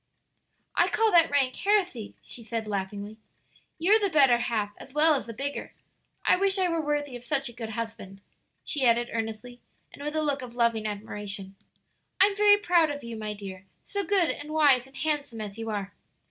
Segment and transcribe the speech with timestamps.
[0.75, 3.17] "I call that rank heresy," she said laughing,
[3.77, 5.75] "you're the better half as well as the bigger.
[6.25, 8.19] I wish I were worthy of such a good husband,"
[8.63, 9.61] she added earnestly
[9.93, 11.55] and with a look of loving admiration.
[12.19, 15.69] "I'm very proud of you, my dear so good and wise and handsome as you
[15.69, 15.93] are!"